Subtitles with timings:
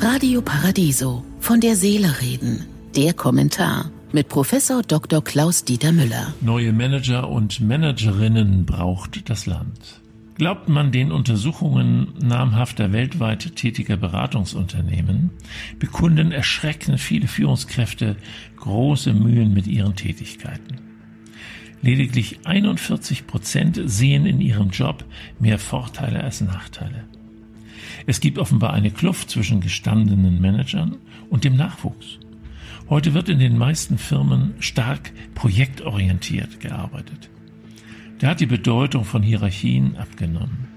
[0.00, 1.24] Radio Paradiso.
[1.40, 2.66] Von der Seele reden.
[2.96, 5.22] Der Kommentar mit Professor Dr.
[5.22, 6.34] Klaus Dieter Müller.
[6.40, 10.00] Neue Manager und Managerinnen braucht das Land.
[10.34, 15.30] Glaubt man den Untersuchungen namhafter weltweit tätiger Beratungsunternehmen,
[15.78, 18.16] bekunden erschreckend viele Führungskräfte
[18.56, 20.80] große Mühen mit ihren Tätigkeiten.
[21.80, 25.04] Lediglich 41 Prozent sehen in ihrem Job
[25.38, 27.04] mehr Vorteile als Nachteile.
[28.06, 30.96] Es gibt offenbar eine Kluft zwischen gestandenen Managern
[31.30, 32.18] und dem Nachwuchs.
[32.88, 37.30] Heute wird in den meisten Firmen stark projektorientiert gearbeitet.
[38.18, 40.68] Da hat die Bedeutung von Hierarchien abgenommen.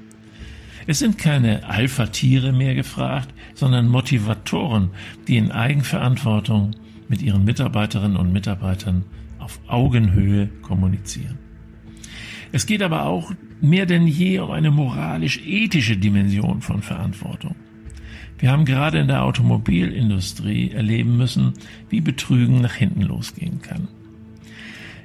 [0.88, 4.92] Es sind keine Alpha-Tiere mehr gefragt, sondern Motivatoren,
[5.28, 6.72] die in Eigenverantwortung
[7.08, 9.04] mit ihren Mitarbeiterinnen und Mitarbeitern
[9.40, 11.45] auf Augenhöhe kommunizieren.
[12.52, 17.56] Es geht aber auch mehr denn je um eine moralisch-ethische Dimension von Verantwortung.
[18.38, 21.54] Wir haben gerade in der Automobilindustrie erleben müssen,
[21.90, 23.88] wie Betrügen nach hinten losgehen kann.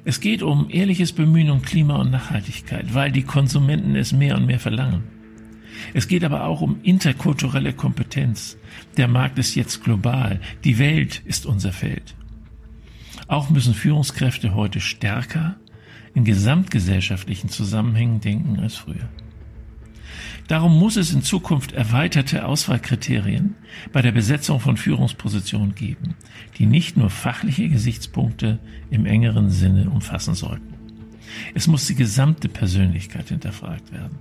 [0.05, 4.47] Es geht um ehrliches Bemühen um Klima und Nachhaltigkeit, weil die Konsumenten es mehr und
[4.47, 5.05] mehr verlangen.
[5.95, 8.59] Es geht aber auch um interkulturelle Kompetenz.
[8.97, 10.41] Der Markt ist jetzt global.
[10.64, 12.14] Die Welt ist unser Feld.
[13.29, 15.57] Auch müssen Führungskräfte heute stärker
[16.14, 19.08] in gesamtgesellschaftlichen Zusammenhängen denken als früher.
[20.48, 23.55] Darum muss es in Zukunft erweiterte Auswahlkriterien
[23.92, 26.17] bei der Besetzung von Führungspositionen geben,
[26.58, 28.58] die nicht nur fachliche Gesichtspunkte
[28.91, 30.75] im engeren Sinne umfassen sollten.
[31.55, 34.19] Es muss die gesamte Persönlichkeit hinterfragt werden.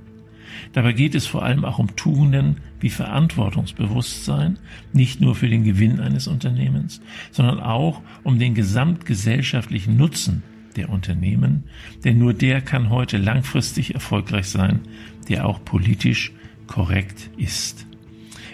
[0.73, 4.59] Dabei geht es vor allem auch um Tugenden wie Verantwortungsbewusstsein,
[4.93, 10.43] nicht nur für den Gewinn eines Unternehmens, sondern auch um den gesamtgesellschaftlichen Nutzen
[10.80, 11.66] der Unternehmen,
[12.03, 14.80] denn nur der kann heute langfristig erfolgreich sein,
[15.27, 16.31] der auch politisch
[16.67, 17.86] korrekt ist.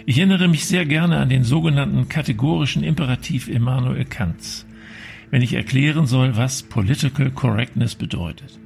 [0.06, 4.66] Ich erinnere mich sehr gerne an den sogenannten kategorischen Imperativ Immanuel Kants,
[5.30, 8.58] wenn ich erklären soll, was Political Correctness bedeutet.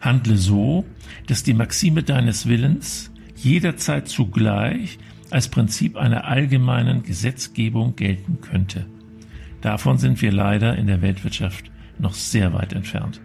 [0.00, 0.84] Handle so,
[1.26, 4.98] dass die Maxime deines Willens jederzeit zugleich
[5.30, 8.86] als Prinzip einer allgemeinen Gesetzgebung gelten könnte.
[9.60, 13.20] Davon sind wir leider in der Weltwirtschaft noch sehr weit entfernt.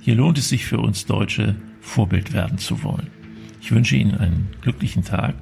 [0.00, 3.08] Hier lohnt es sich für uns Deutsche, Vorbild werden zu wollen.
[3.60, 5.34] Ich wünsche Ihnen einen glücklichen Tag,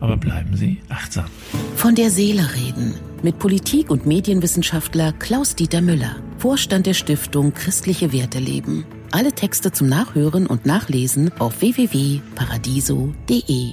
[0.00, 1.26] aber bleiben Sie achtsam.
[1.74, 8.38] Von der Seele reden mit Politik- und Medienwissenschaftler Klaus-Dieter Müller, Vorstand der Stiftung Christliche Werte
[8.38, 8.84] leben.
[9.10, 13.72] Alle Texte zum Nachhören und Nachlesen auf www.paradiso.de.